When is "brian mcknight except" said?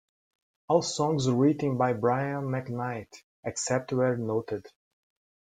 1.93-3.93